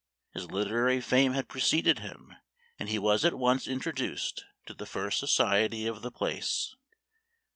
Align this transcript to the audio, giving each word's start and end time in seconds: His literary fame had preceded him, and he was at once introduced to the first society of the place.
His 0.33 0.49
literary 0.49 0.99
fame 0.99 1.33
had 1.33 1.47
preceded 1.47 1.99
him, 1.99 2.33
and 2.79 2.89
he 2.89 2.97
was 2.97 3.23
at 3.23 3.35
once 3.37 3.67
introduced 3.67 4.43
to 4.65 4.73
the 4.73 4.87
first 4.87 5.19
society 5.19 5.85
of 5.85 6.01
the 6.01 6.09
place. 6.09 6.75